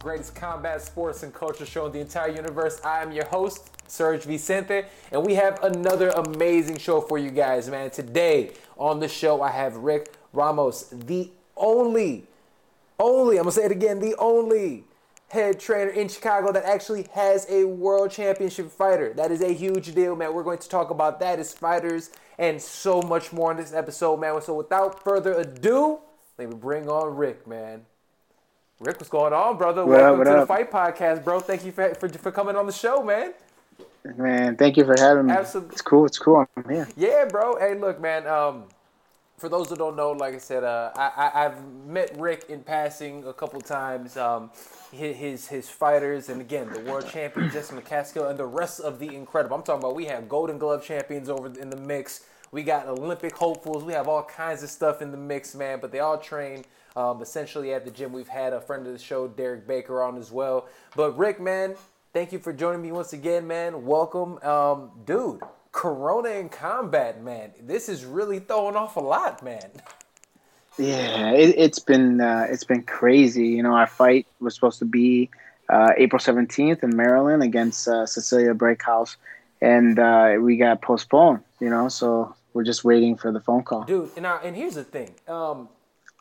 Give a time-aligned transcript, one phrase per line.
[0.00, 2.80] greatest combat sports and culture show in the entire universe.
[2.82, 7.68] I am your host, Serg Vicente, and we have another amazing show for you guys,
[7.68, 7.90] man.
[7.90, 12.24] Today on the show, I have Rick Ramos, the only,
[12.98, 14.84] only, I'm gonna say it again, the only
[15.28, 19.12] head trainer in Chicago that actually has a world championship fighter.
[19.12, 20.32] That is a huge deal, man.
[20.32, 24.16] We're going to talk about that, his fighters, and so much more in this episode,
[24.18, 24.40] man.
[24.40, 25.98] So without further ado,
[26.38, 27.84] let me bring on Rick, man.
[28.80, 29.84] Rick, what's going on, brother?
[29.84, 30.46] What Welcome up, to what the?
[30.46, 31.38] Fight Podcast, bro.
[31.38, 33.34] Thank you for, for, for coming on the show, man.
[34.16, 35.32] Man, thank you for having me.
[35.32, 35.74] Absolutely.
[35.74, 36.06] It's cool.
[36.06, 36.46] It's cool.
[36.56, 36.88] I'm here.
[36.96, 37.58] Yeah, bro.
[37.58, 38.26] Hey, look, man.
[38.26, 38.64] Um,
[39.36, 42.62] for those who don't know, like I said, uh, I, I I've met Rick in
[42.62, 44.16] passing a couple times.
[44.16, 44.50] Um,
[44.90, 48.98] his his, his fighters, and again, the world champion Jesse McCaskill, and the rest of
[48.98, 49.56] the incredible.
[49.56, 49.94] I'm talking about.
[49.94, 52.24] We have Golden Glove champions over in the mix.
[52.50, 53.84] We got Olympic hopefuls.
[53.84, 55.80] We have all kinds of stuff in the mix, man.
[55.80, 56.64] But they all train
[56.96, 58.12] um, essentially at the gym.
[58.12, 60.68] We've had a friend of the show, Derek Baker, on as well.
[60.96, 61.76] But Rick, man,
[62.12, 63.84] thank you for joining me once again, man.
[63.84, 65.40] Welcome, um, dude.
[65.72, 67.52] Corona in combat, man.
[67.62, 69.70] This is really throwing off a lot, man.
[70.78, 73.48] Yeah, it, it's been uh, it's been crazy.
[73.48, 75.30] You know, our fight was supposed to be
[75.68, 79.16] uh, April seventeenth in Maryland against uh, Cecilia Brækhus,
[79.60, 81.40] and uh, we got postponed.
[81.60, 83.84] You know, so we're just waiting for the phone call.
[83.84, 84.10] dude.
[84.16, 85.68] And I, and here's the thing, um,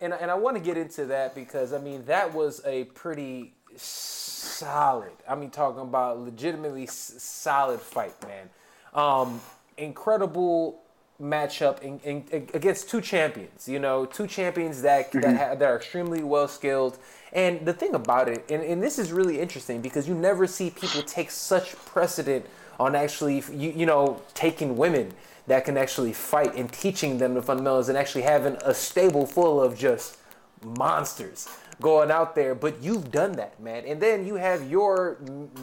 [0.01, 3.53] and and I want to get into that because I mean that was a pretty
[3.75, 5.13] solid.
[5.27, 8.49] I mean, talking about legitimately s- solid fight, man.
[8.93, 9.41] Um,
[9.77, 10.81] incredible
[11.21, 13.67] matchup in, in, against two champions.
[13.67, 16.97] You know, two champions that that, ha- that are extremely well skilled.
[17.31, 20.71] And the thing about it, and, and this is really interesting because you never see
[20.71, 22.45] people take such precedent
[22.79, 25.13] on actually, you, you know, taking women
[25.49, 29.59] that can actually fight and teaching them the fundamentals and actually having a stable full
[29.59, 30.17] of just
[30.63, 31.49] monsters
[31.81, 32.53] going out there.
[32.53, 33.83] But you've done that man.
[33.85, 35.17] And then you have your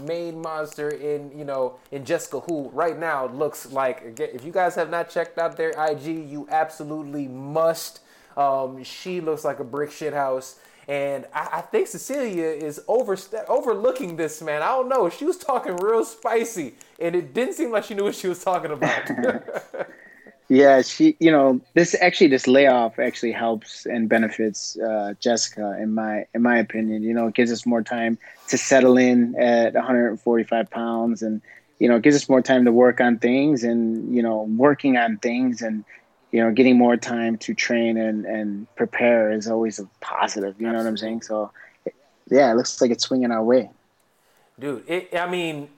[0.04, 4.74] main monster in you know in jessica who right now looks like if you guys
[4.74, 8.00] have not checked out their ig you absolutely must.
[8.36, 10.58] Um, she looks like a brick shit house
[10.88, 13.16] and I, I think Cecilia is over
[13.48, 14.62] overlooking this man.
[14.62, 15.08] I don't know.
[15.08, 18.42] She was talking real spicy, and it didn't seem like she knew what she was
[18.42, 19.10] talking about.
[20.48, 21.16] Yeah, she.
[21.18, 26.42] You know, this actually this layoff actually helps and benefits uh, Jessica in my in
[26.42, 27.02] my opinion.
[27.02, 28.16] You know, it gives us more time
[28.48, 31.42] to settle in at 145 pounds, and
[31.80, 34.96] you know, it gives us more time to work on things, and you know, working
[34.96, 35.84] on things, and
[36.32, 40.54] you know, getting more time to train and and prepare is always a positive.
[40.60, 41.22] You know what I'm saying?
[41.22, 41.50] So,
[42.30, 43.70] yeah, it looks like it's swinging our way.
[44.58, 44.84] dude.
[44.88, 45.68] It, I mean,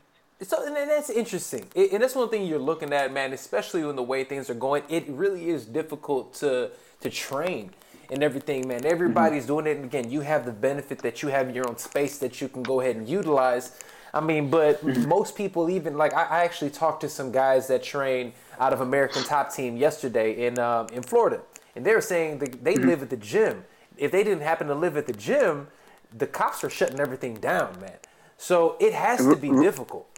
[0.43, 3.33] so and that's interesting, it, and that's one thing you're looking at, man.
[3.33, 6.71] Especially when the way things are going, it really is difficult to
[7.01, 7.71] to train
[8.11, 8.79] and everything, man.
[8.81, 8.93] Mm-hmm.
[8.93, 12.19] Everybody's doing it, and again, you have the benefit that you have your own space
[12.19, 13.73] that you can go ahead and utilize.
[14.13, 17.83] I mean, but most people, even like I, I actually talked to some guys that
[17.83, 21.41] train out of American Top Team yesterday in um, in Florida,
[21.77, 23.65] and they were saying that they live at the gym.
[23.97, 25.69] If they didn't happen to live at the gym,
[26.17, 27.97] the cops are shutting everything down, man.
[28.37, 30.09] So it has to be difficult.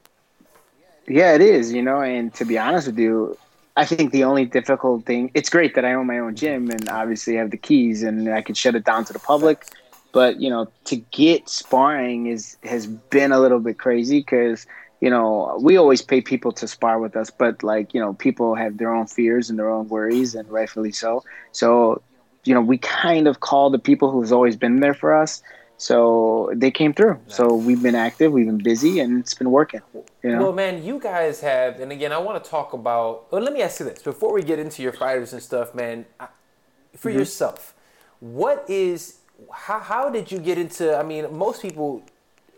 [1.08, 3.36] Yeah, it is, you know, and to be honest with you,
[3.76, 6.88] I think the only difficult thing it's great that I own my own gym and
[6.88, 9.66] obviously have the keys and I can shut it down to the public.
[10.12, 14.66] But, you know, to get sparring is has been a little bit crazy because,
[15.00, 18.54] you know, we always pay people to spar with us, but like, you know, people
[18.54, 21.22] have their own fears and their own worries and rightfully so.
[21.52, 22.02] So,
[22.44, 25.42] you know, we kind of call the people who's always been there for us.
[25.76, 27.18] So they came through.
[27.28, 29.80] So we've been active, we've been busy, and it's been working.
[30.22, 30.42] You know.
[30.42, 33.32] Well, man, you guys have, and again, I want to talk about.
[33.32, 36.04] Well, let me ask you this before we get into your fighters and stuff, man.
[36.94, 37.20] For mm-hmm.
[37.20, 37.74] yourself,
[38.18, 39.19] what is
[39.52, 40.96] how how did you get into?
[40.96, 42.02] I mean, most people,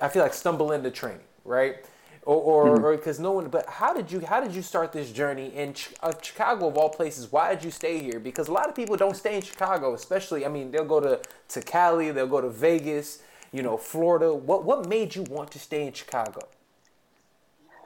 [0.00, 1.76] I feel like stumble into training, right?
[2.24, 3.48] Or or because no one.
[3.48, 6.76] But how did you how did you start this journey in Ch- uh, Chicago of
[6.76, 7.30] all places?
[7.30, 8.20] Why did you stay here?
[8.20, 10.46] Because a lot of people don't stay in Chicago, especially.
[10.46, 13.20] I mean, they'll go to to Cali, they'll go to Vegas,
[13.52, 14.34] you know, Florida.
[14.34, 16.40] What what made you want to stay in Chicago?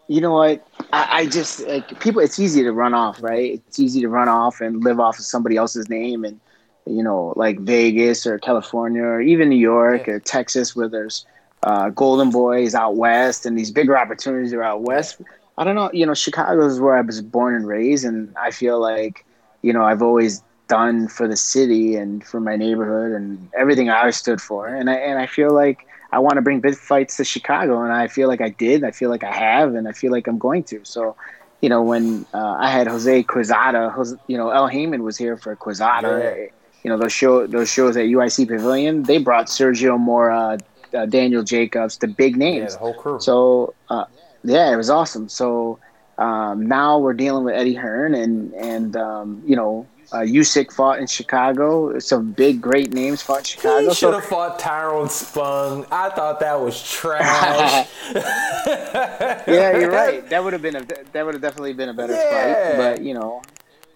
[0.09, 0.67] you know what?
[0.93, 2.21] I, I just like people.
[2.21, 3.61] It's easy to run off, right?
[3.67, 6.41] It's easy to run off and live off of somebody else's name, and
[6.87, 10.15] you know, like Vegas or California or even New York Yeah.
[10.15, 11.27] or Texas, where there's
[11.63, 15.21] uh, Golden Boys out west and these bigger opportunities are out west.
[15.59, 15.91] I don't know.
[15.93, 19.25] You know, Chicago is where I was born and raised, and I feel like
[19.63, 24.11] you know I've always done for the city and for my neighborhood and everything I
[24.11, 27.25] stood for, and I and I feel like I want to bring big fights to
[27.25, 28.85] Chicago, and I feel like I did.
[28.85, 30.85] I feel like I have, and I feel like I'm going to.
[30.85, 31.17] So,
[31.63, 35.37] you know, when uh, I had Jose Quezada, Jose, you know, Al Haymon was here
[35.37, 36.37] for Quezada.
[36.39, 36.47] Yeah.
[36.87, 40.57] You know, those show those shows at UIC Pavilion, they brought Sergio Mora,
[40.95, 42.59] uh, Daniel Jacobs, the big names.
[42.59, 43.19] Yeah, the whole crew.
[43.19, 44.05] So uh,
[44.45, 45.29] yeah, it was awesome.
[45.29, 45.81] So
[46.17, 51.01] um, now we're dealing with Eddie Hearn and and um, you know uh, Usyk fought
[51.01, 51.99] in Chicago.
[51.99, 53.89] Some big, great names fought in Chicago.
[53.89, 55.87] He should have so, fought Tyrone Spong.
[55.91, 57.89] I thought that was trash.
[58.15, 60.31] yeah, you're right.
[60.31, 62.69] That would have been a that would have definitely been a better yeah.
[62.71, 62.77] fight.
[62.77, 63.43] But you know,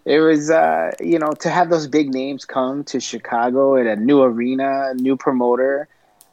[0.05, 3.97] it was uh, you know to have those big names come to Chicago at a
[3.97, 5.89] new arena, new promoter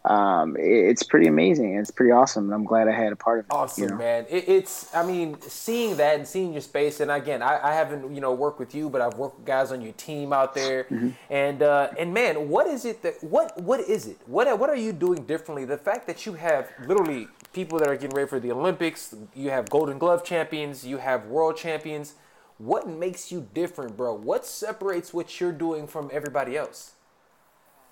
[0.08, 1.75] um, it's pretty amazing.
[1.75, 3.52] It's pretty awesome, and I'm glad I had a part of it.
[3.52, 3.98] Awesome, you know?
[3.98, 4.25] man.
[4.30, 8.14] It, it's, I mean, seeing that and seeing your space, and again, I, I, haven't,
[8.16, 10.86] you know, worked with you, but I've worked with guys on your team out there,
[10.86, 11.10] mm-hmm.
[11.30, 14.18] and uh, and man, what is it that what what is it?
[14.28, 15.66] What what are you doing differently?
[15.66, 19.50] The fact that you have literally people that are getting ready for the Olympics, you
[19.50, 22.14] have Golden Glove champions, you have world champions.
[22.57, 24.13] What makes you different, bro?
[24.13, 26.94] What separates what you're doing from everybody else?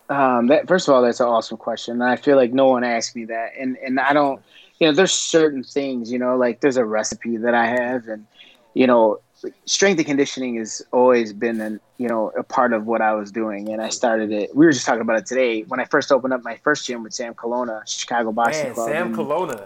[0.09, 2.01] Um, that first of all, that's an awesome question.
[2.01, 4.41] I feel like no one asked me that, and and I don't,
[4.79, 8.25] you know, there's certain things, you know, like there's a recipe that I have, and
[8.73, 9.19] you know,
[9.65, 13.31] strength and conditioning has always been an you know a part of what I was
[13.31, 14.56] doing, and I started it.
[14.56, 17.01] We were just talking about it today when I first opened up my first gym
[17.03, 18.89] with Sam Colonna, Chicago Boxing Man, Club.
[18.89, 19.65] Sam and, Colonna.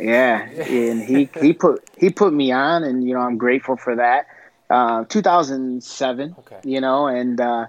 [0.00, 3.96] Yeah, and he he put he put me on, and you know I'm grateful for
[3.96, 4.26] that.
[4.68, 6.60] Uh, 2007, okay.
[6.64, 7.40] you know, and.
[7.40, 7.66] Uh,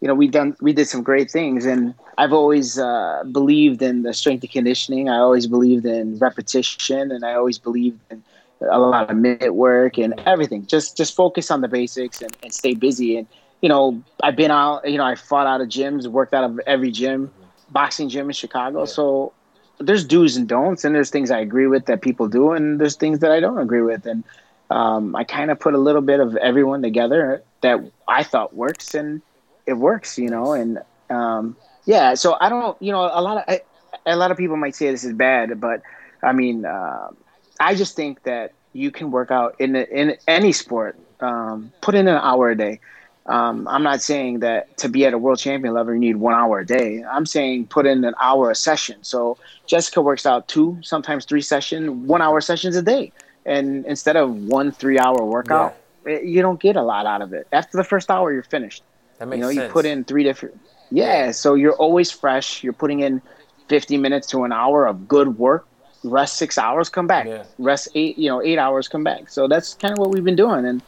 [0.00, 4.02] you know, we done we did some great things, and I've always uh, believed in
[4.02, 5.10] the strength and conditioning.
[5.10, 8.22] I always believed in repetition, and I always believed in
[8.62, 10.66] a lot of minute work and everything.
[10.66, 13.16] Just just focus on the basics and, and stay busy.
[13.18, 13.26] And
[13.60, 14.88] you know, I've been out.
[14.90, 17.30] You know, I fought out of gyms, worked out of every gym,
[17.70, 18.86] boxing gym in Chicago.
[18.86, 19.34] So
[19.80, 22.96] there's do's and don'ts, and there's things I agree with that people do, and there's
[22.96, 24.06] things that I don't agree with.
[24.06, 24.22] And
[24.70, 28.94] um, I kind of put a little bit of everyone together that I thought works,
[28.94, 29.22] and
[29.66, 30.78] it works, you know, and
[31.08, 31.56] um,
[31.86, 32.14] yeah.
[32.14, 33.62] So I don't, you know, a lot of I,
[34.06, 35.82] a lot of people might say this is bad, but
[36.22, 37.08] I mean, uh,
[37.58, 40.96] I just think that you can work out in in any sport.
[41.20, 42.80] Um, put in an hour a day.
[43.26, 46.34] Um, I'm not saying that to be at a world champion level you need one
[46.34, 47.04] hour a day.
[47.04, 48.96] I'm saying put in an hour a session.
[49.02, 49.36] So
[49.66, 53.12] Jessica works out two, sometimes three session, one hour sessions a day,
[53.44, 55.76] and instead of one three hour workout,
[56.06, 56.12] yeah.
[56.14, 57.46] it, you don't get a lot out of it.
[57.52, 58.82] After the first hour, you're finished.
[59.18, 59.66] That makes you know, sense.
[59.66, 60.58] you put in three different.
[60.90, 62.64] Yeah, so you're always fresh.
[62.64, 63.22] You're putting in
[63.68, 65.66] 50 minutes to an hour of good work.
[66.02, 67.26] Rest six hours, come back.
[67.26, 67.44] Yeah.
[67.58, 69.28] Rest eight, you know, eight hours, come back.
[69.28, 70.82] So that's kind of what we've been doing, and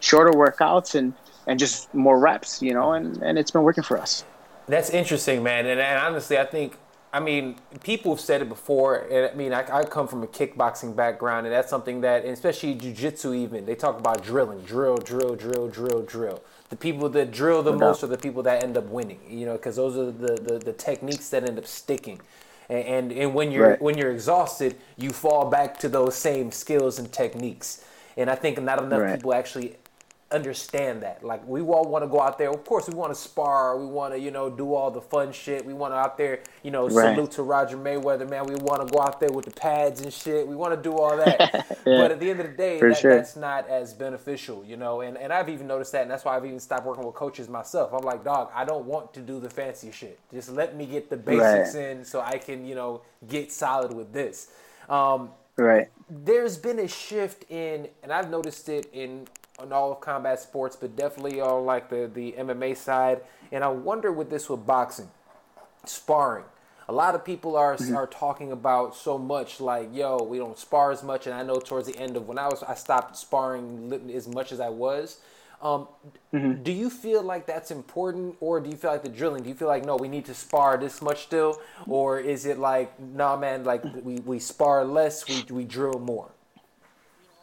[0.00, 1.14] shorter workouts and
[1.48, 4.24] and just more reps, you know, and and it's been working for us.
[4.66, 5.66] That's interesting, man.
[5.66, 6.76] And, and honestly, I think
[7.12, 10.26] I mean, people have said it before, and I mean, I, I, come from a
[10.26, 15.34] kickboxing background, and that's something that, especially jujitsu, even they talk about drilling, drill, drill,
[15.34, 18.86] drill, drill, drill the people that drill the most are the people that end up
[18.86, 19.20] winning.
[19.28, 22.20] You know, because those are the, the, the techniques that end up sticking.
[22.68, 23.82] And, and, and when you're right.
[23.82, 27.84] when you're exhausted, you fall back to those same skills and techniques.
[28.16, 29.14] And I think not enough right.
[29.14, 29.76] people actually
[30.30, 31.24] understand that.
[31.24, 32.50] Like we all want to go out there.
[32.50, 33.78] Of course, we want to spar.
[33.78, 35.64] We want to, you know, do all the fun shit.
[35.64, 37.14] We want to out there, you know, right.
[37.14, 38.46] salute to Roger Mayweather, man.
[38.46, 40.46] We want to go out there with the pads and shit.
[40.46, 41.38] We want to do all that.
[41.86, 41.98] yeah.
[41.98, 43.14] But at the end of the day, that, sure.
[43.14, 45.00] that's not as beneficial, you know.
[45.00, 47.48] And and I've even noticed that, and that's why I've even stopped working with coaches
[47.48, 47.92] myself.
[47.92, 50.18] I'm like, dog, I don't want to do the fancy shit.
[50.32, 51.84] Just let me get the basics right.
[51.84, 54.48] in so I can, you know, get solid with this.
[54.90, 55.88] Um, right.
[56.10, 59.26] There's been a shift in, and I've noticed it in
[59.58, 63.20] on all of combat sports, but definitely on like the, the MMA side.
[63.50, 65.10] And I wonder with this with boxing,
[65.84, 66.44] sparring.
[66.88, 67.96] A lot of people are mm-hmm.
[67.96, 71.26] are talking about so much like, yo, we don't spar as much.
[71.26, 74.52] And I know towards the end of when I was, I stopped sparring as much
[74.52, 75.18] as I was.
[75.60, 75.88] Um,
[76.32, 76.62] mm-hmm.
[76.62, 79.42] Do you feel like that's important, or do you feel like the drilling?
[79.42, 82.58] Do you feel like no, we need to spar this much still, or is it
[82.58, 86.30] like nah, man, like we, we spar less, we we drill more?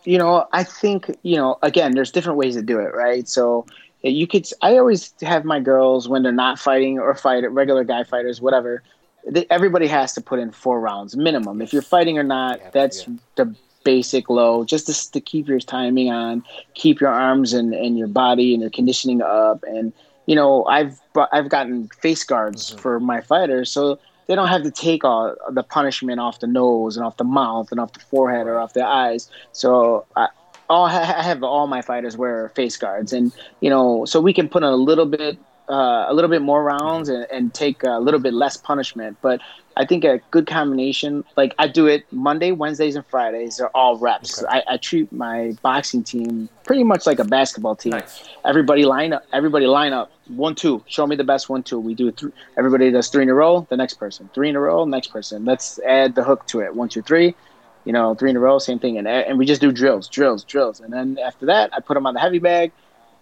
[0.06, 3.28] You know, I think, you know, again, there's different ways to do it, right?
[3.28, 3.66] So
[4.02, 8.04] you could, I always have my girls when they're not fighting or fight regular guy
[8.04, 8.84] fighters, whatever.
[9.28, 11.62] They, everybody has to put in four rounds minimum.
[11.62, 16.12] If you're fighting or not, that's the basic low, just to, to keep your timing
[16.12, 16.44] on,
[16.76, 19.64] keep your arms and, and your body and your conditioning up.
[19.64, 19.94] And,
[20.28, 21.00] you know, I've,
[21.32, 22.80] I've gotten face guards mm-hmm.
[22.80, 23.72] for my fighters.
[23.72, 27.24] So, they don't have to take all the punishment off the nose and off the
[27.24, 29.30] mouth and off the forehead or off the eyes.
[29.52, 30.30] So I,
[30.70, 34.50] all, I have all my fighters wear face guards, and you know, so we can
[34.50, 35.38] put a little bit,
[35.70, 39.18] uh, a little bit more rounds and, and take a little bit less punishment.
[39.22, 39.42] But
[39.78, 43.58] I think a good combination, like I do it Monday, Wednesdays, and Fridays.
[43.58, 44.44] They're all reps.
[44.44, 44.62] Okay.
[44.68, 47.92] I, I treat my boxing team pretty much like a basketball team.
[47.92, 48.24] Nice.
[48.46, 49.26] Everybody line up.
[49.34, 50.12] Everybody line up.
[50.28, 50.84] One, two.
[50.88, 51.80] Show me the best one, two.
[51.80, 52.32] We do three.
[52.58, 53.68] Everybody does three in a row.
[53.70, 54.30] The next person.
[54.34, 54.86] Three in a row.
[54.86, 55.46] Next person.
[55.46, 56.76] Let's add the hook to it.
[56.76, 57.36] One, two, three.
[57.84, 58.60] You know, three in a row.
[58.60, 58.98] Same thing.
[58.98, 60.80] And and we just do drills, drills, drills.
[60.80, 62.72] And then after that, I put them on the heavy bag.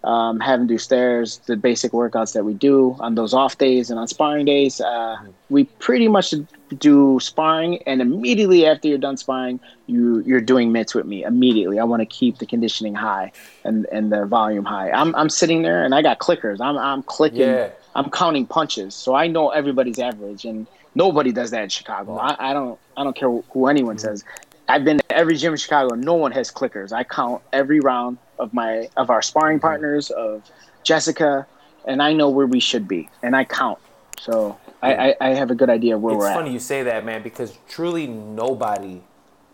[0.04, 3.90] Um, have them do stairs, the basic workouts that we do on those off days
[3.90, 4.80] and on sparring days.
[4.80, 5.16] Uh,
[5.48, 6.34] we pretty much
[6.78, 11.78] do sparring, and immediately after you're done sparring, you you're doing mitts with me immediately.
[11.78, 13.32] I want to keep the conditioning high
[13.64, 14.90] and and the volume high.
[14.90, 16.60] I'm I'm sitting there and I got clickers.
[16.60, 17.40] I'm I'm clicking.
[17.40, 17.70] Yeah.
[17.96, 22.16] I'm counting punches, so I know everybody's average, and nobody does that in Chicago.
[22.16, 24.24] I, I don't I don't care who anyone says.
[24.68, 25.94] I've been to every gym in Chicago.
[25.94, 26.92] No one has clickers.
[26.92, 29.66] I count every round of my of our sparring mm-hmm.
[29.66, 30.50] partners of
[30.82, 31.46] Jessica,
[31.84, 33.78] and I know where we should be, and I count.
[34.20, 36.30] So I, I, I have a good idea of where It's we're at.
[36.30, 39.02] It's funny you say that, man, because truly nobody,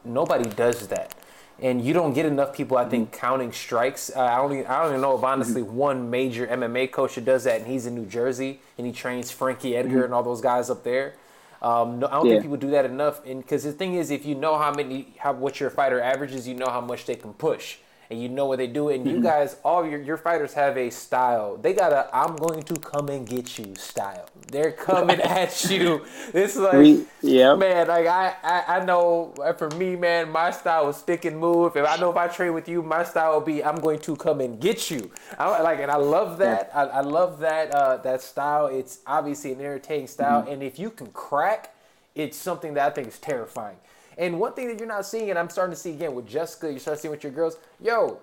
[0.05, 1.15] nobody does that,
[1.61, 2.77] and you don't get enough people.
[2.77, 2.91] I mm-hmm.
[2.91, 4.13] think counting strikes.
[4.15, 4.53] Uh, I don't.
[4.53, 5.27] Even, I don't even know of mm-hmm.
[5.27, 8.93] honestly one major MMA coach that does that, and he's in New Jersey, and he
[8.93, 11.15] trains Frankie Edgar and all those guys up there.
[11.63, 12.29] Um, no, I don't Yeah.
[12.29, 15.15] think people do that enough, and because the thing is, if you know how many,
[15.19, 17.79] how what your fighter averages, you know how much they can push,
[18.11, 18.89] and you know what they do.
[18.89, 21.57] And you guys, all your your fighters have a style.
[21.57, 24.27] They got a "I'm going to come and get you" style.
[24.51, 26.05] They're coming at you.
[26.35, 27.55] It's like, We- yeah.
[27.55, 31.39] man, like I, I, I know uh, for me, man, my style is stick and
[31.39, 31.77] move.
[31.77, 34.17] If I know if I train with you, my style will be I'm going to
[34.17, 35.11] come and get you.
[35.39, 36.71] I like, and I love that.
[36.75, 38.67] I, I love that uh, that style.
[38.67, 41.75] It's obviously an entertaining style, and if you can crack,
[42.17, 43.77] it's something that I think is terrifying.
[44.21, 46.71] And one thing that you're not seeing, and I'm starting to see again with Jessica,
[46.71, 47.57] you start seeing with your girls.
[47.83, 48.19] Yo,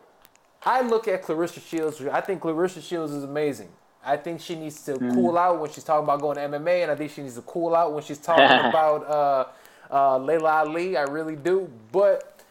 [0.63, 1.99] I look at Claressa Shields.
[1.99, 3.69] I think Claressa Shields is amazing.
[4.05, 6.91] I think she needs to cool out when she's talking about going to MMA, and
[6.91, 9.45] I think she needs to cool out when she's talking about uh,
[9.91, 10.95] uh, Laila Ali.
[10.95, 11.67] I really do.
[11.91, 12.41] But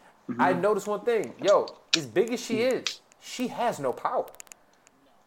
[0.41, 1.33] I noticed one thing.
[1.41, 4.27] Yo, as big as she is, she has no power.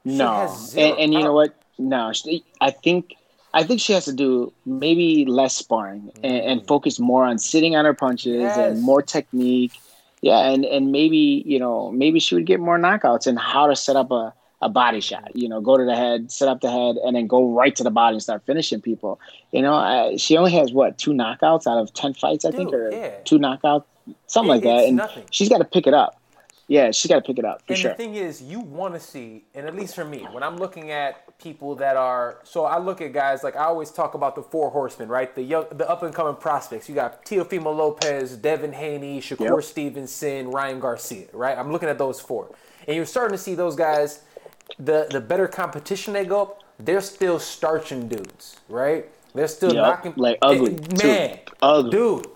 [0.03, 1.55] No, has zero and, and you know what?
[1.77, 3.15] No, she, I think
[3.53, 6.67] I think she has to do maybe less sparring and, and mm-hmm.
[6.67, 8.41] focus more on sitting on her punches.
[8.41, 8.57] Yes.
[8.57, 9.73] and more technique.
[10.21, 13.75] Yeah, and and maybe you know maybe she would get more knockouts and how to
[13.75, 15.23] set up a a body shot.
[15.29, 15.37] Mm-hmm.
[15.37, 17.83] You know, go to the head, set up the head, and then go right to
[17.83, 19.19] the body and start finishing people.
[19.51, 22.73] You know, I, she only has what two knockouts out of ten fights, I think,
[22.73, 23.15] or yeah.
[23.23, 23.85] two knockouts,
[24.27, 24.87] something It- like that.
[24.87, 25.23] And nothing.
[25.31, 26.19] she's got to pick it up.
[26.67, 27.91] Yeah, she's got to pick it up for and sure.
[27.91, 30.91] the thing is, you want to see, and at least for me, when I'm looking
[30.91, 34.43] at people that are, so I look at guys like I always talk about the
[34.43, 35.33] four horsemen, right?
[35.33, 36.89] The young, the up and coming prospects.
[36.89, 39.63] You got Teofimo Lopez, Devin Haney, Shakur Yep.
[39.63, 41.57] Stevenson, Ryan Garcia, right?
[41.57, 42.51] I'm looking at those four,
[42.87, 44.23] and you're starting to see those guys.
[44.79, 49.07] The the better competition they go up, they're still starching dudes, right?
[49.33, 51.27] They're still Yep, knocking like ugly, too.
[51.27, 51.89] man, Ugly.
[51.89, 52.27] dude.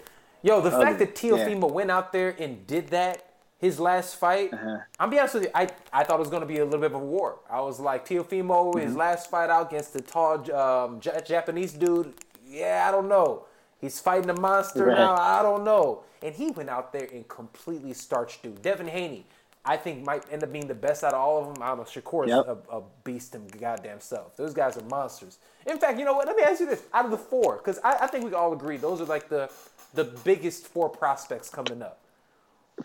[0.41, 1.51] Yo, the fact that yeah.
[1.51, 3.32] Teofimo went out there and did that
[3.63, 4.77] his last fight, Uh-huh.
[4.99, 6.79] I'm be honest with you, I, I thought it was going to be a little
[6.79, 7.39] bit of a war.
[7.49, 8.79] I was like, Teofimo, Mm-hmm.
[8.85, 12.13] his last fight out against the tall um, Ja- Japanese dude,
[12.45, 13.45] yeah, I don't know.
[13.79, 14.97] He's fighting a monster Right.
[14.97, 16.03] now, I don't know.
[16.21, 18.61] And he went out there and completely starched dude.
[18.61, 19.25] Devin Haney,
[19.65, 21.63] I think might end up being the best out of all of them.
[21.63, 21.83] I don't know.
[21.85, 22.65] Shakur is Yep.
[22.71, 24.35] a, a beast and goddamn self.
[24.37, 25.37] Those guys are monsters.
[25.65, 26.27] In fact, you know what?
[26.27, 28.39] Let me ask you this: out of the four, because I, I think we can
[28.39, 29.49] all agree those are like the
[29.93, 31.99] the biggest four prospects coming up.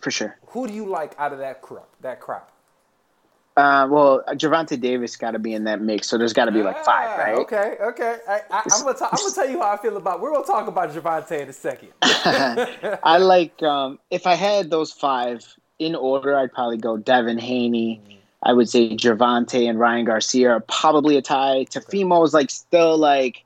[0.01, 0.37] For sure.
[0.47, 1.89] Who do you like out of that crop?
[2.01, 2.51] That crop?
[3.57, 6.63] Uh, well, Gervonta Davis got to be in that mix, so there's got to be
[6.63, 7.37] like five, Ah, right?
[7.39, 8.17] Okay, okay.
[8.27, 10.21] I, I, I'm gonna ta- I'm gonna tell you how I feel about.
[10.21, 11.89] We're gonna talk about Gervonta in a second.
[12.01, 15.45] I like um, if I had those five
[15.77, 18.01] in order, I'd probably go Devin Haney.
[18.43, 21.65] I would say Gervonta and Ryan Garcia are probably a tie.
[21.69, 23.43] Teofimo is like still like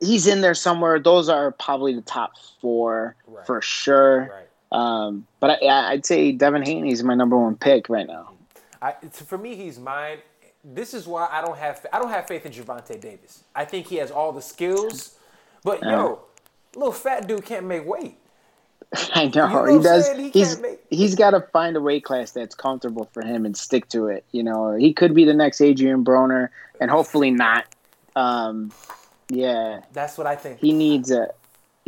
[0.00, 0.98] he's in there somewhere.
[0.98, 3.46] Those are probably the top four Right.
[3.46, 4.28] for sure.
[4.30, 4.47] right.
[4.70, 8.32] Um, but I, I'd say Devin Haney is my number one pick right now.
[8.82, 10.18] I, for me, he's mine.
[10.64, 13.44] This is why I don't have I don't have faith in Gervonta Davis.
[13.54, 15.16] I think he has all the skills,
[15.64, 16.20] but yo,
[16.74, 18.16] little fat dude can't make weight.
[19.14, 20.08] I know, know he does.
[20.16, 23.56] He he's make- he's got to find a weight class that's comfortable for him and
[23.56, 24.24] stick to it.
[24.32, 26.48] You know, he could be the next Adrien Broner,
[26.80, 27.64] and hopefully not.
[28.16, 28.72] Um,
[29.28, 30.58] yeah, That's what I think.
[30.58, 31.28] he needs a.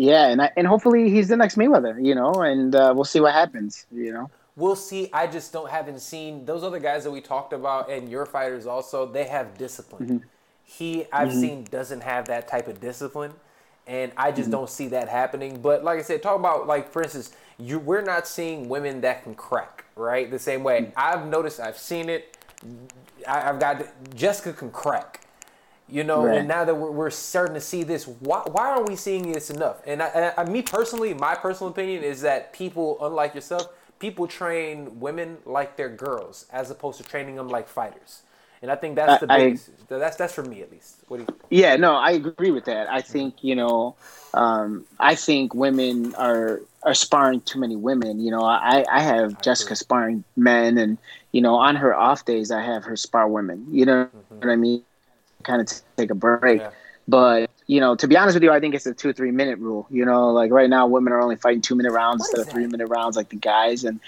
[0.00, 2.02] Yeah, and I, and hopefully he's the next Mayweather.
[2.04, 3.86] You know, and uh, we'll see what happens.
[3.92, 4.30] You know.
[4.56, 5.10] We'll see.
[5.12, 8.66] I just don't haven't seen those other guys that we talked about, and your fighters
[8.66, 9.04] also.
[9.06, 10.04] They have discipline.
[10.06, 10.26] Mm-hmm.
[10.64, 13.32] He, I've seen, doesn't have that type of discipline,
[13.86, 14.36] and I Mm-hmm.
[14.36, 15.60] just don't see that happening.
[15.60, 19.22] But like I said, talk about like for instance, you we're not seeing women that
[19.24, 20.80] can crack right the same way.
[20.80, 20.92] Mm-hmm.
[20.96, 21.60] I've noticed.
[21.60, 22.38] I've seen it.
[23.28, 25.26] I, I've got Jessica can crack.
[25.90, 26.36] You know, Right.
[26.36, 29.50] and now that we're, we're starting to see this, why, why aren't we seeing this
[29.50, 29.82] enough?
[29.86, 33.68] And I, and I, me personally, my personal opinion is that people, unlike yourself,
[33.98, 38.22] people train women like they're girls as opposed to training them like fighters.
[38.62, 40.96] And I think that's the I- I- that's that's for me at least.
[41.08, 41.28] What do you?
[41.50, 42.88] Yeah, no, I agree with that.
[42.88, 43.96] I think you know,
[44.34, 48.20] um, I think women are are sparring too many women.
[48.20, 50.98] You know, I I have Jessica sparring men, and
[51.32, 53.66] you know, on her off days, I have her spar women.
[53.70, 54.08] You know
[54.40, 54.84] what I mean?
[55.42, 56.60] Kind of t- take a break.
[56.60, 56.70] Yeah.
[57.08, 59.58] But you know, to be honest with you, I think it's a two three minute
[59.58, 59.86] rule.
[59.90, 62.52] You know, like right now, women are only fighting two minute rounds What instead of
[62.52, 63.84] three minute rounds, like the guys.
[63.84, 64.00] And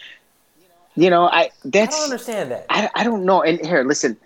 [0.94, 2.66] you know, I I don't understand that.
[2.68, 3.42] I, I don't know.
[3.42, 4.16] And here, listen.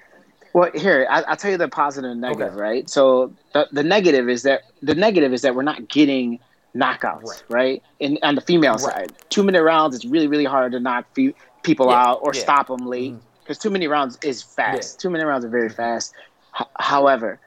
[0.53, 2.61] Well, here I, I'll tell you the positive and negative, Okay.
[2.61, 2.89] right?
[2.89, 6.39] So the, the negative is that the negative is that we're not getting
[6.75, 7.43] knockouts, Right.
[7.51, 7.83] right?
[8.01, 8.81] And on the female Right.
[8.81, 12.33] side, two minute rounds, it's really really hard to knock fe- people Yeah, out or
[12.35, 12.41] yeah.
[12.41, 13.21] stop them late mm-hmm.
[13.43, 14.99] because two minute rounds is fast.
[14.99, 16.15] Two minute rounds are very fast.
[16.61, 17.39] H- however,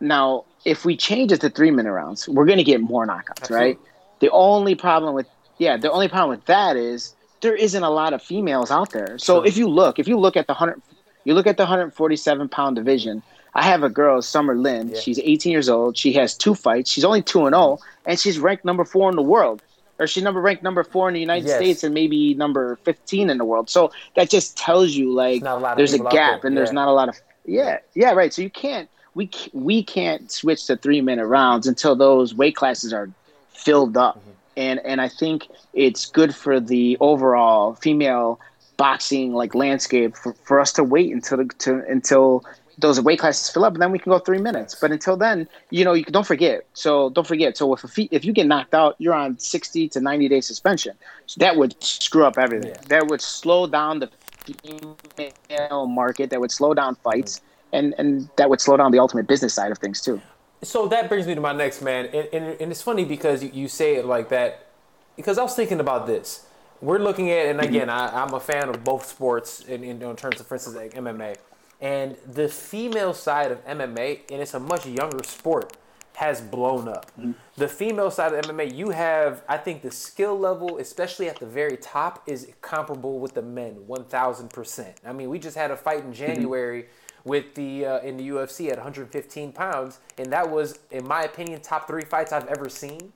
[0.00, 3.50] now if we change it to three minute rounds, we're going to get more knockouts,
[3.50, 3.78] right?
[4.20, 5.26] The only problem with
[5.58, 9.18] yeah, the only problem with that is there isn't a lot of females out there.
[9.18, 9.48] So True.
[9.48, 10.82] if you look, if you look at the hundred,
[11.24, 13.22] you look at the 147 pound division.
[13.54, 14.90] I have a girl, Summer Lynn.
[14.90, 15.00] Yeah.
[15.00, 15.96] She's 18 years old.
[15.96, 16.90] She has two fights.
[16.90, 19.62] She's only two and zero, and she's ranked number four in the world.
[19.98, 21.56] Or she's number ranked number four in the United Yes.
[21.56, 23.70] States and maybe number 15 in the world.
[23.70, 25.42] So that just tells you like
[25.78, 26.48] there's a gap there.
[26.48, 28.32] and there's not a lot of yeah yeah right.
[28.34, 32.92] So you can't we we can't switch to three minute rounds until those weight classes
[32.92, 33.08] are
[33.50, 34.18] filled up.
[34.18, 34.30] Mm-hmm.
[34.58, 38.40] And and I think it's good for the overall female
[38.76, 42.44] boxing like landscape for, for us to wait until the, to until
[42.78, 44.74] those weight classes fill up, and then we can go three minutes.
[44.78, 46.66] But until then, you know, you can- don't forget.
[46.74, 47.56] So don't forget.
[47.56, 50.42] So if a fe- if you get knocked out, you're on sixty to ninety day
[50.42, 50.94] suspension.
[51.26, 52.72] So that would screw up everything.
[52.72, 52.80] Yeah.
[52.88, 54.08] That would slow down the
[54.54, 56.30] female market.
[56.30, 57.40] That would slow down fights,
[57.72, 60.20] and and that would slow down the ultimate business side of things too.
[60.62, 63.68] So that brings me to my next man, and, and, and it's funny because you,
[63.68, 64.66] say it like that,
[65.14, 66.46] because I was thinking about this.
[66.80, 70.16] We're looking at, and again, I, I'm a fan of both sports in, in, in
[70.16, 71.36] terms of, for instance, like MMA,
[71.80, 75.76] and the female side of MMA, and it's a much younger sport,
[76.16, 77.12] has blown up.
[77.56, 81.44] The female side of MMA, you have, I think, the skill level, especially at the
[81.44, 84.96] very top, is comparable with the men, one thousand percent.
[85.04, 86.86] I mean, we just had a fight in January
[87.24, 91.60] with the uh, in the UFC at 115 pounds, and that was, in my opinion,
[91.60, 93.12] top three fights I've ever seen.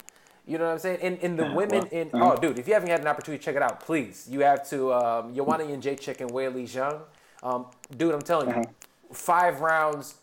[0.47, 0.99] You know what I'm saying?
[1.01, 3.57] And, and the women in oh, dude, if you haven't had an opportunity to check
[3.57, 4.29] it out, please.
[4.31, 7.01] You have to um, Joanna Jędrzejczyk and Weili Zhang.
[7.43, 7.65] Um,
[7.97, 8.65] dude, I'm telling you,
[9.11, 10.17] five rounds.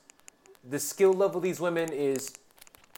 [0.70, 2.34] The skill level of these women is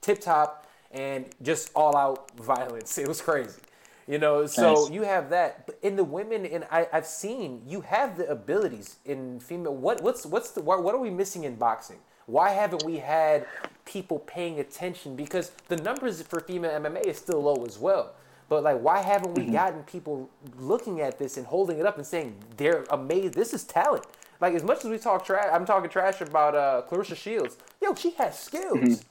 [0.09, 2.97] tip top and just all out violence.
[3.03, 3.61] It was crazy.
[4.07, 4.89] You know, so Nice.
[4.89, 5.67] you have that.
[5.67, 9.75] But in the women, and I, I've seen you have the abilities in female.
[9.75, 11.99] What what's what's the what, what are we missing in boxing?
[12.25, 13.45] Why haven't we had
[13.85, 15.15] people paying attention?
[15.15, 18.13] Because the numbers for female MMA is still low as well.
[18.49, 22.05] But like, why haven't we gotten people looking at this and holding it up and
[22.05, 23.35] saying they're amazed?
[23.35, 24.05] This is talent.
[24.41, 27.57] Like as much as we talk trash, I'm talking trash about uh, Claressa Shields.
[27.79, 29.03] Yo, she has skills.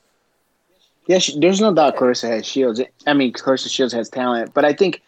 [1.08, 2.80] Yeah, she, there's no doubt Claressa has Shields.
[3.06, 5.02] I mean, Claressa Shields has talent, but I think,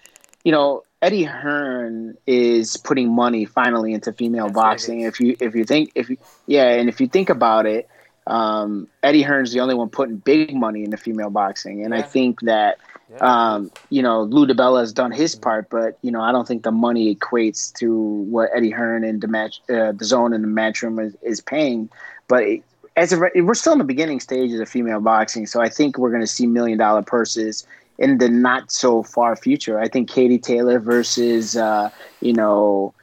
[0.44, 5.02] you know, Eddie Hearn is putting money finally into female That's boxing.
[5.02, 5.14] is.
[5.14, 7.86] If you if you think if you, yeah, and if you think about it,
[8.26, 12.40] um, Eddie Hearn's the only one putting big money into female boxing, and I think
[12.42, 12.78] that.
[13.12, 13.16] Yeah.
[13.54, 16.62] Um, you know, Lou DiBella has done his part, but you know, I don't think
[16.62, 21.04] the money equates to what Eddie Hearn and the match, uh, DAZN and the matchroom
[21.04, 21.90] is, is paying.
[22.28, 22.62] But it,
[22.96, 26.10] as right- we're still in the beginning stages of female boxing, so I think we're
[26.10, 27.66] going to see million dollar purses
[27.98, 29.78] in the not so far future.
[29.78, 32.94] I think Katie Taylor versus, uh, you know,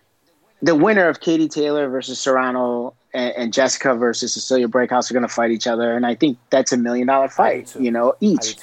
[0.62, 5.28] the winner of Katie Taylor versus Serrano and, and Jessica versus Cecilia Brækhus are going
[5.28, 7.76] to fight each other, and I think that's a million dollar fight.
[7.80, 8.58] You know, each.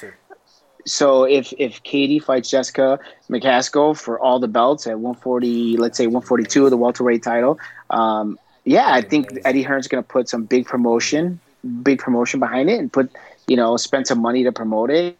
[0.85, 6.05] So if if Katie fights Jessica McCaskill for all the belts at 140, let's say
[6.05, 7.57] 142 of the welterweight title,
[7.89, 11.39] um, yeah, I think Eddie Hearn's going to put some big promotion,
[11.83, 13.11] big promotion behind it, and put
[13.47, 15.17] you know spend some money to promote it.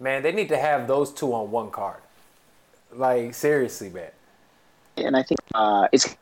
[0.00, 2.00] Man, they need to have those two on one card.
[2.92, 4.10] Like seriously, man.
[4.96, 6.16] And I think uh, it's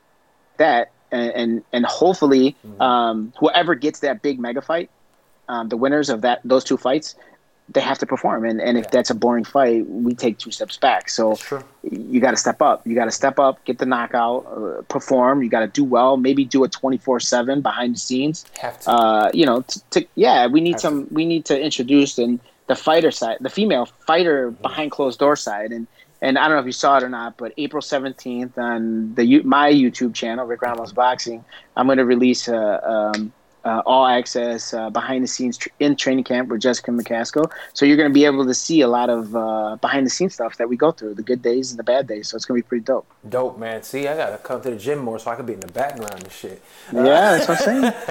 [0.57, 4.91] that, and and, and hopefully um, whoever gets that big mega fight,
[5.49, 7.15] um, the winners of that those two fights.
[7.69, 8.91] They have to perform, and, and if Yeah.
[8.93, 11.09] that's a boring fight, we take two steps back.
[11.09, 11.37] So
[11.83, 12.87] you got to step up.
[12.87, 15.43] You got to step up, get the knockout, uh, perform.
[15.43, 16.17] You got to do well.
[16.17, 18.45] Maybe do a twenty four seven behind the scenes.
[18.61, 18.91] Have to.
[18.91, 21.09] Uh, you know, t- to, yeah, we need Have some.
[21.11, 24.63] We need to introduce and the fighter side, the female fighter Mm-hmm.
[24.63, 25.89] behind closed door side, and
[26.23, 29.43] and I don't know if you saw it or not, but April seventeenth on the
[29.43, 31.45] my YouTube channel, Rick Ramos Boxing,
[31.77, 32.89] I'm going to release a.
[32.89, 33.33] Um,
[33.67, 37.51] uh, all access uh, behind the scenes tr- in training camp with Jessica McCaskill.
[37.75, 40.35] So you're going to be able to see a lot of uh, behind the scenes
[40.35, 42.29] stuff that we go through, the good days and the bad days.
[42.29, 43.07] So it's going to be pretty dope.
[43.29, 43.83] Dope, man.
[43.83, 45.73] See, I got to come to the gym more so I can be in the
[45.73, 46.63] background and shit.
[46.93, 47.81] Yeah, that's what I'm saying.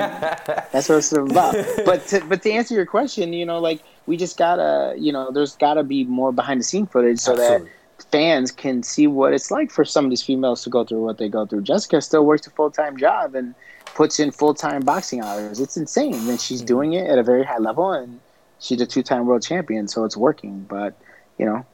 [0.74, 1.56] that's what it's about.
[1.86, 5.32] But to, but to answer your question, you know, like we just gotta, you know,
[5.32, 7.68] there's gotta be more behind the scene footage so Absolutely.
[7.68, 11.02] that fans can see what it's like for some of these females to go through
[11.02, 11.62] what they go through.
[11.62, 13.56] Jessica still works a full time job and
[13.96, 15.60] puts in full time boxing hours.
[15.60, 16.68] It's insane, and she's mm-hmm.
[16.68, 18.20] doing it at a very high level, and
[18.60, 20.66] she's a two time world champion, so it's working.
[20.70, 20.96] But
[21.40, 21.66] you know,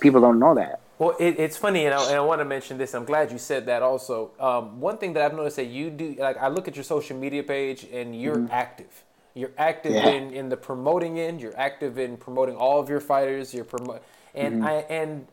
[0.00, 0.80] people don't know that.
[0.98, 2.94] Well, it, it's funny, and I, and I, want to mention this.
[2.94, 3.82] I'm glad you said that.
[3.82, 6.84] Also, um, one thing that I've noticed that you do, like I look at your
[6.84, 8.52] social media page, and you're mm-hmm.
[8.52, 9.04] active.
[9.34, 10.10] You're active yeah.
[10.10, 11.40] in, in the promoting end.
[11.40, 13.52] You're active in promoting all of your fighters.
[13.52, 14.02] You're promote,
[14.34, 14.64] and mm-hmm.
[14.64, 15.26] I and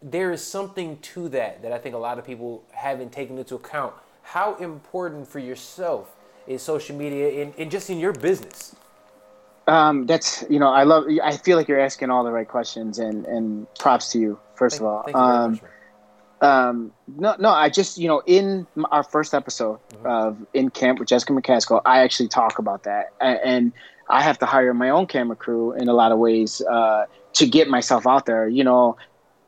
[0.00, 3.56] there is something to that that I think a lot of people haven't taken into
[3.56, 3.92] account
[4.32, 6.14] how important for yourself
[6.46, 8.74] is social media and, and just in your business?
[9.66, 12.98] Um, that's you know I love I feel like you're asking all the right questions
[12.98, 15.02] and and props to you first thank, of all.
[15.04, 15.60] Thank um, much,
[16.40, 20.06] um, no, no, I just, you know, in our first episode mm-hmm.
[20.06, 23.12] of In Camp with Jessica McCaskill, I actually talk about that.
[23.20, 23.72] And
[24.08, 27.46] I have to hire my own camera crew in a lot of ways uh, to
[27.46, 28.48] get myself out there.
[28.48, 28.96] You know,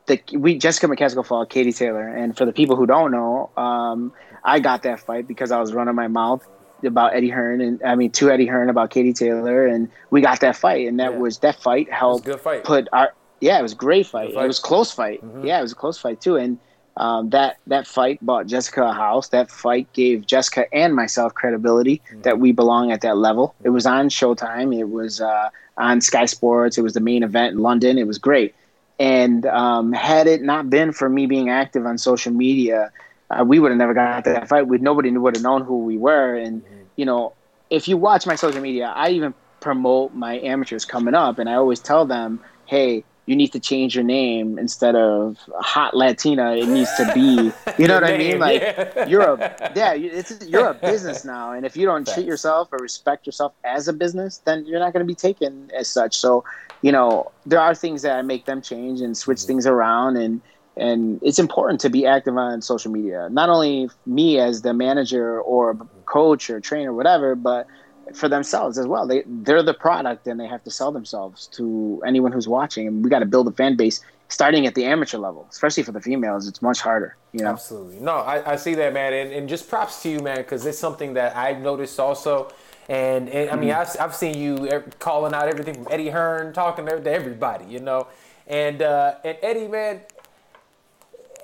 [0.05, 2.07] the, we Jessica McCaskill fought Katie Taylor.
[2.07, 4.13] And for the people who don't know, um,
[4.43, 6.47] I got that fight because I was running my mouth
[6.85, 10.41] about Eddie Hearn and I mean to Eddie Hearn about Katie Taylor and we got
[10.41, 11.17] that fight and that yeah.
[11.17, 12.63] was that fight helped good fight.
[12.63, 14.33] put our yeah it was a great fight.
[14.33, 14.43] fight.
[14.43, 15.45] it was close fight mm-hmm.
[15.45, 16.59] yeah it was a close fight too and
[16.95, 22.01] um, that that fight bought Jessica a house that fight gave Jessica and myself credibility
[22.09, 22.21] mm-hmm.
[22.21, 26.25] that we belong at that level it was on Showtime it was uh, on Sky
[26.25, 28.53] Sports it was the main event in London it was great
[28.99, 32.91] and um, had it not been for me being active on social media
[33.33, 34.67] uh, we would have never got that fight.
[34.67, 36.35] We nobody would have known who we were.
[36.35, 36.83] And mm-hmm.
[36.95, 37.33] you know,
[37.69, 41.55] if you watch my social media, I even promote my amateurs coming up, and I
[41.55, 43.03] always tell them, hey.
[43.25, 46.57] You need to change your name instead of hot Latina.
[46.57, 48.37] It needs to be, you know what I mean?
[48.37, 49.07] Like yeah.
[49.07, 52.15] you're a, yeah, it's you're a business now, and if you don't Thanks.
[52.15, 55.71] treat yourself or respect yourself as a business, then you're not going to be taken
[55.73, 56.17] as such.
[56.17, 56.43] So,
[56.83, 59.47] you know, there are things that I make them change and switch mm-hmm.
[59.47, 60.41] things around, and
[60.75, 63.29] and it's important to be active on social media.
[63.31, 67.67] Not only me as the manager or coach or trainer whatever but
[68.13, 69.07] for themselves as well.
[69.07, 73.03] They they're the product and they have to sell themselves to anyone who's watching and
[73.03, 76.01] we got to build a fan base starting at the amateur level especially for the
[76.01, 76.47] females.
[76.47, 77.51] It's much harder you know?
[77.51, 77.99] Absolutely.
[77.99, 80.79] No i, I see that man and, and just props to you man because it's
[80.79, 82.51] something that i've noticed also
[82.93, 83.99] and, and I mean, mm-hmm.
[84.01, 88.07] I've, I've seen you calling out everything from Eddie Hearn, talking to everybody, you know.
[88.45, 90.01] And uh, and Eddie, man,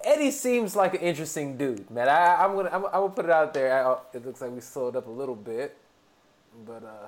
[0.04, 2.08] Eddie seems like an interesting dude, man.
[2.08, 3.84] I, am gonna I'm, I'm, gonna put it out there.
[3.84, 5.76] I, it looks like we slowed up a little bit,
[6.68, 7.08] but uh,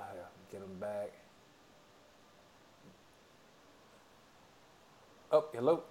[0.50, 1.12] get him back.
[5.30, 5.84] Oh, hello.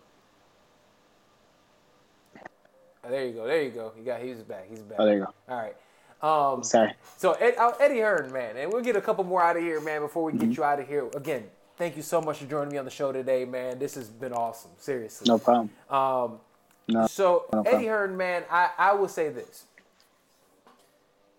[3.04, 3.48] Oh, there you go.
[3.48, 3.94] There you go.
[3.96, 4.22] He got.
[4.22, 4.68] He's back.
[4.70, 4.98] He's back.
[5.00, 5.34] Oh, there you go.
[5.48, 5.76] All right.
[6.22, 6.94] Um, Sorry.
[7.18, 9.82] So Ed, uh, Eddie Hearn, man, and we'll get a couple more out of here,
[9.82, 10.50] man, before we mm-hmm.
[10.50, 11.08] get you out of here.
[11.16, 11.46] Again,
[11.78, 13.80] thank you so much for joining me on the show today, man.
[13.80, 14.72] This has been awesome.
[14.78, 15.26] Seriously.
[15.28, 15.70] No problem.
[15.90, 16.40] Um,
[16.88, 19.66] no, so no Eddie Hearn, man, I, I will say this.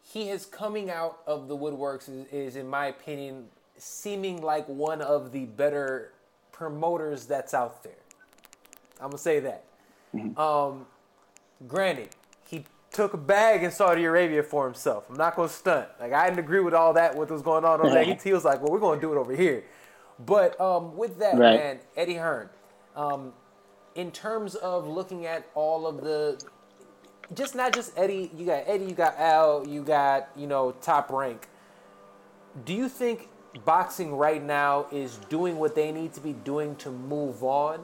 [0.03, 3.47] He is coming out of the woodworks is, is, in my opinion,
[3.79, 6.13] seeming like one of the better
[6.51, 7.93] promoters that's out there.
[9.01, 9.65] I'm gonna say that.
[10.15, 10.39] Mm-hmm.
[10.39, 10.87] Um,
[11.67, 12.11] granted,
[12.93, 15.09] took a bag in Saudi Arabia for himself.
[15.09, 15.89] I'm not gonna stunt.
[16.01, 17.15] Like I didn't agree with all that.
[17.15, 18.05] What was going on over there?
[18.05, 19.65] He, was like, "Well, we're gonna do it over here."
[20.19, 21.59] But um, with that, right.
[21.59, 22.49] man, Eddie Hearn.
[22.95, 23.33] Um,
[23.95, 26.43] in terms of looking at all of the
[27.35, 31.11] just not just Eddie, you got Eddie, you got Al, you got, you know, top
[31.11, 31.49] rank.
[32.65, 33.29] Do you think
[33.65, 37.81] boxing right now is doing what they need to be doing to move on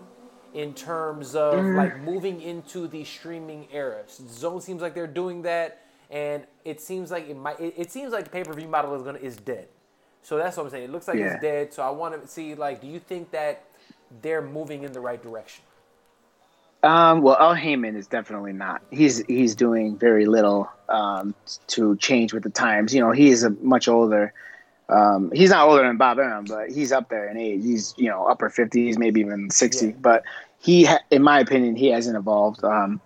[0.55, 1.77] in terms of mm.
[1.77, 4.03] like moving into the streaming era?
[4.09, 8.13] Zone seems like they're doing that and it seems like it might it, it seems
[8.13, 9.69] like the pay-per-view model is gonna is dead.
[10.23, 10.85] So that's what I'm saying.
[10.85, 11.35] It looks like yeah.
[11.35, 11.73] it's dead.
[11.73, 13.65] So I want to see like do you think that
[14.23, 15.65] they're moving in the right direction?
[16.83, 18.83] Um, well, Al Haymon is definitely not.
[18.91, 21.35] He's he's doing very little um,
[21.69, 22.95] to change with the times.
[22.95, 24.33] You know, he is a much older.
[24.88, 27.62] Um, he's not older than Bob Arum, but he's up there in age.
[27.62, 29.88] He's you know upper fifties, maybe even sixty.
[29.88, 29.92] Yeah.
[30.01, 30.22] But
[30.61, 32.64] he, ha- in my opinion, he hasn't evolved.
[32.64, 33.01] Um,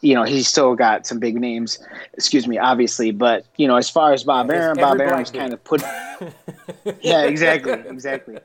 [0.00, 1.78] you know, he's still got some big names.
[2.12, 5.62] Excuse me, obviously, but you know, as far as Bob Arum, Bob Arum's kind of
[5.64, 5.82] put.
[7.00, 8.38] yeah, exactly, exactly.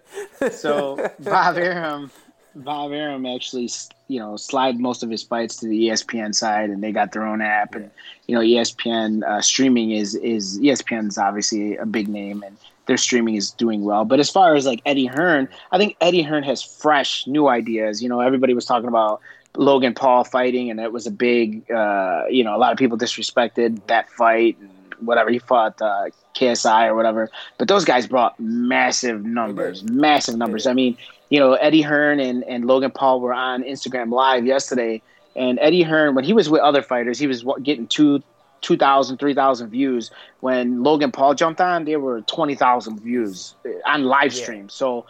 [0.51, 2.11] So Bob Arum
[2.55, 3.69] Bob Arum actually,
[4.07, 7.25] you know, slide most of his fights to the ESPN side, and they got their
[7.25, 7.75] own app.
[7.75, 7.89] And
[8.27, 13.35] you know, ESPN uh, streaming is is ESPN's obviously a big name, and their streaming
[13.35, 14.05] is doing well.
[14.05, 18.03] But as far as like Eddie Hearn, I think Eddie Hearn has fresh, new ideas.
[18.03, 19.21] You know, everybody was talking about
[19.57, 22.97] Logan Paul fighting, and it was a big, uh, you know, a lot of people
[22.97, 27.29] disrespected that fight and whatever he fought uh, KSI or whatever.
[27.57, 30.67] But those guys brought massive numbers, massive numbers.
[30.67, 30.97] I mean,
[31.33, 35.01] you know, Eddie Hearn and, and Logan Paul were on Instagram Live yesterday,
[35.35, 38.21] and Eddie Hearn, when he was with other fighters, he was getting two,
[38.61, 40.11] 2,000, 3,000 views.
[40.41, 44.65] When Logan Paul jumped on, there were 20,000 views on live stream.
[44.65, 44.67] Yeah.
[44.67, 45.07] So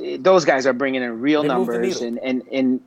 [0.00, 2.80] eh, those guys are bringing in real they numbers, and, and, and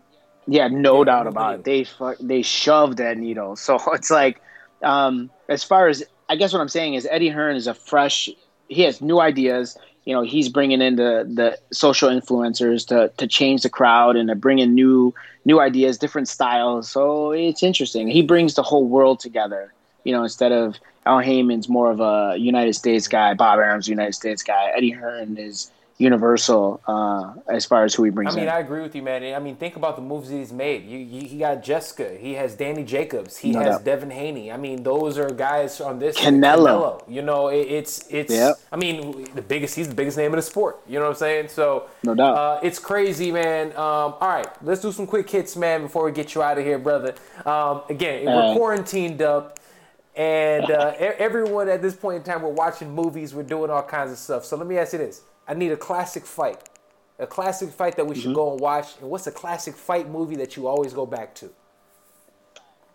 [0.47, 1.89] yeah, no yeah, doubt about the it.
[2.00, 3.56] They they shoved that needle.
[3.58, 4.41] So it's like,
[4.82, 8.30] um, as far as I guess what I'm saying is Eddie Hearn is a fresh.
[8.69, 9.78] He has new ideas.
[10.08, 14.30] You know, he's bringing in the, the social influencers to, to change the crowd and
[14.30, 16.89] to bring in new new ideas, different styles.
[16.89, 18.08] So it's interesting.
[18.08, 19.74] He brings the whole world together.
[20.06, 24.13] You know, instead of Al Haymon's more of a United States guy, Bob Arum's United
[24.13, 24.72] States guy.
[24.74, 28.34] Eddie Hearn is universal uh, as far as who he brings.
[28.34, 28.54] I mean, in.
[28.54, 29.34] I agree with you, man.
[29.34, 30.86] I mean, think about the moves he's made.
[30.86, 32.16] You, you, he got Jessica.
[32.16, 33.38] He has Danny Jacobs.
[33.38, 33.86] He no has doubt.
[33.86, 34.52] Devin Haney.
[34.52, 37.02] I mean, those are guys on this Canelo.
[37.02, 37.04] Canelo.
[37.10, 38.34] You know, it, it's it's.
[38.34, 38.60] Yep.
[38.72, 39.76] I mean, the biggest.
[39.76, 40.80] He's the biggest name in the sport.
[40.88, 41.48] You know what I'm saying?
[41.50, 42.38] So no doubt.
[42.38, 43.72] Uh, it's crazy, man.
[43.72, 46.64] Um, all right, let's do some quick hits, man, before we get you out of
[46.64, 47.16] here, brother.
[47.46, 49.60] Um, again, we're quarantined up.
[50.16, 54.12] And uh, everyone at this point in time, we're watching movies, we're doing all kinds
[54.12, 54.46] of stuff.
[54.46, 56.70] So let me ask you this: I need a classic fight.
[57.20, 58.22] A classic fight that we mm-hmm.
[58.22, 58.98] should go and watch.
[59.00, 61.50] And what's a classic fight movie that you always go back to?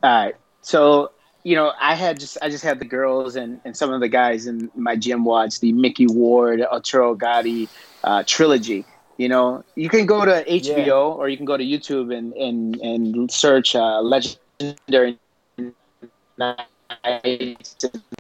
[0.03, 0.37] All right.
[0.61, 1.11] So,
[1.43, 4.09] you know, I had just I just had the girls and, and some of the
[4.09, 7.69] guys in my gym watch the Micky Ward, Arturo Gatti
[8.05, 8.85] uh, trilogy.
[9.17, 10.93] You know, you can go to HBO yeah.
[10.93, 15.19] or you can go to YouTube and and, and search uh, legendary
[16.39, 17.77] nights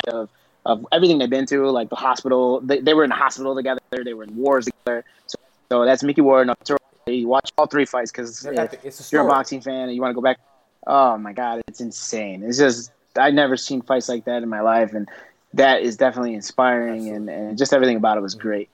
[0.08, 0.28] of
[0.64, 2.60] of everything they've been through, like the hospital.
[2.60, 3.80] They, they were in the hospital together.
[3.90, 5.04] They were in wars together.
[5.26, 5.38] So,
[5.70, 6.48] so that's Micky Ward.
[6.48, 10.12] And you watch all three fights because if you're a boxing fan and you want
[10.12, 10.38] to go back,
[10.86, 12.42] oh my god, it's insane.
[12.42, 15.08] It's just I've never seen fights like that in my life, and
[15.54, 18.70] that is definitely inspiring, and, and just everything about it was great.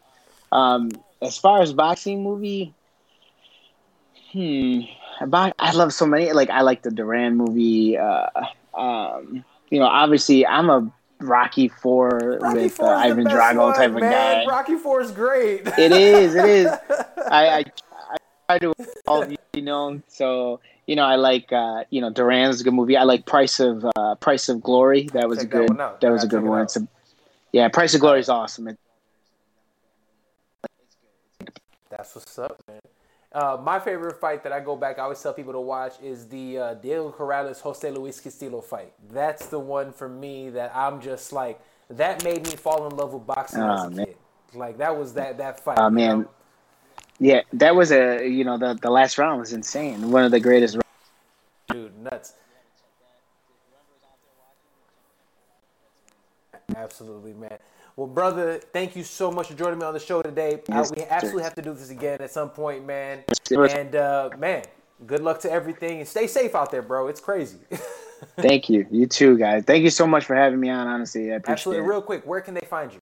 [0.52, 0.90] Um,
[1.22, 2.74] as far as boxing movie,
[4.32, 4.80] hmm,
[5.20, 6.32] I love so many.
[6.32, 7.98] Like I like the Duran movie.
[7.98, 8.26] Uh,
[8.74, 13.90] um, you know, obviously I'm a Rocky Four Rocky with uh, Ivan Drago one, type
[13.90, 14.46] of man.
[14.46, 14.46] guy.
[14.46, 15.66] Rocky Four is great.
[15.66, 16.34] it is.
[16.34, 16.66] It is.
[17.30, 17.64] I, I,
[18.10, 18.16] I
[18.48, 18.74] try to
[19.06, 20.00] all you know.
[20.08, 22.96] So you know, I like uh, you know Duran's a good movie.
[22.96, 25.08] I like Price of uh, Price of Glory.
[25.12, 25.68] That was a good.
[25.76, 26.62] That, that was a good one.
[26.62, 26.86] It's a,
[27.52, 28.76] yeah, Price of Glory is awesome.
[31.90, 32.80] That's what's up, man.
[33.38, 36.26] Uh, my favorite fight that I go back, I always tell people to watch, is
[36.26, 38.92] the uh, Diego Corrales Jose Luis Castillo fight.
[39.12, 43.12] That's the one for me that I'm just like that made me fall in love
[43.12, 44.06] with boxing oh, as a man.
[44.06, 44.16] kid.
[44.54, 45.78] Like that was that that fight.
[45.78, 46.30] Oh uh, man, know?
[47.20, 50.10] yeah, that was a you know the the last round was insane.
[50.10, 50.76] One of the greatest.
[51.68, 52.32] Dude, nuts.
[56.74, 57.58] Absolutely, man.
[57.98, 60.60] Well, brother, thank you so much for joining me on the show today.
[60.68, 63.24] Yes, uh, we absolutely have to do this again at some point, man.
[63.50, 64.62] And uh, man,
[65.04, 67.08] good luck to everything, and stay safe out there, bro.
[67.08, 67.58] It's crazy.
[68.36, 68.86] thank you.
[68.92, 69.64] You too, guys.
[69.64, 70.86] Thank you so much for having me on.
[70.86, 71.84] Honestly, I appreciate absolutely.
[71.84, 71.88] it.
[71.88, 73.00] Real quick, where can they find you?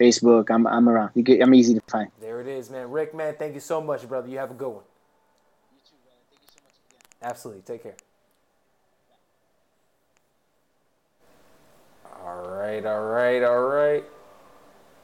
[0.00, 0.50] Facebook.
[0.50, 1.10] I'm I'm around.
[1.28, 2.10] I'm easy to find.
[2.18, 2.90] There it is, man.
[2.90, 4.30] Rick, man, thank you so much, brother.
[4.30, 4.84] You have a good one.
[7.22, 7.62] Absolutely.
[7.62, 7.94] Take care.
[12.24, 14.04] All right, all right, all right.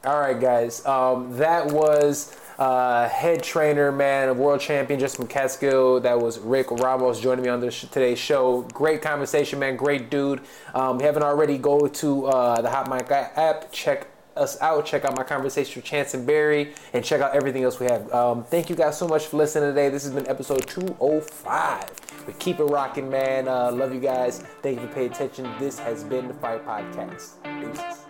[0.04, 0.84] All right, guys.
[0.86, 6.02] Um, that was uh, head trainer, man, of world champion Justin McCaskill.
[6.02, 8.62] That was Rick Ramos joining me on this today's show.
[8.72, 9.76] Great conversation, man.
[9.76, 10.40] Great dude.
[10.74, 13.72] Um, haven't already, go to uh, the Hot Mic app.
[13.72, 14.06] Check
[14.38, 14.86] us out.
[14.86, 18.12] Check out my conversation with Chance and Barry, and check out everything else we have.
[18.12, 19.88] Um, thank you guys so much for listening today.
[19.88, 22.24] This has been episode 205.
[22.26, 23.48] But keep it rocking, man.
[23.48, 24.42] Uh, love you guys.
[24.62, 25.50] Thank you for paying attention.
[25.58, 27.42] This has been the Fight Podcast.
[27.42, 28.07] Peace.